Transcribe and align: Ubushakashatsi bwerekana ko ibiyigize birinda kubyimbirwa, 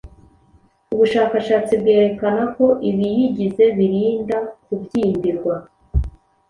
Ubushakashatsi 0.93 1.71
bwerekana 1.81 2.43
ko 2.55 2.65
ibiyigize 2.89 3.63
birinda 3.77 4.37
kubyimbirwa, 4.63 5.53